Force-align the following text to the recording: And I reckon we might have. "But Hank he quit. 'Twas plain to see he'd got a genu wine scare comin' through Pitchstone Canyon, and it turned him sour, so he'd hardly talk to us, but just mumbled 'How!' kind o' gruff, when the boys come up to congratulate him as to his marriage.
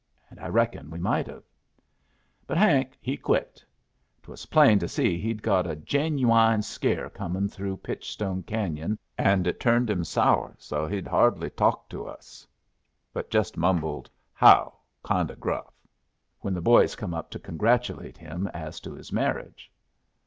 And 0.31 0.39
I 0.39 0.47
reckon 0.47 0.89
we 0.89 0.97
might 0.97 1.27
have. 1.27 1.43
"But 2.47 2.57
Hank 2.57 2.97
he 2.99 3.17
quit. 3.17 3.63
'Twas 4.23 4.47
plain 4.47 4.79
to 4.79 4.87
see 4.87 5.19
he'd 5.19 5.43
got 5.43 5.67
a 5.67 5.75
genu 5.75 6.29
wine 6.29 6.63
scare 6.63 7.07
comin' 7.07 7.47
through 7.47 7.77
Pitchstone 7.85 8.41
Canyon, 8.41 8.97
and 9.15 9.45
it 9.45 9.59
turned 9.59 9.91
him 9.91 10.03
sour, 10.03 10.55
so 10.57 10.87
he'd 10.87 11.05
hardly 11.05 11.51
talk 11.51 11.87
to 11.89 12.07
us, 12.07 12.47
but 13.13 13.29
just 13.29 13.57
mumbled 13.57 14.09
'How!' 14.33 14.73
kind 15.03 15.29
o' 15.29 15.35
gruff, 15.35 15.71
when 16.39 16.55
the 16.55 16.61
boys 16.61 16.95
come 16.95 17.13
up 17.13 17.29
to 17.29 17.37
congratulate 17.37 18.17
him 18.17 18.47
as 18.55 18.79
to 18.79 18.95
his 18.95 19.11
marriage. 19.13 19.69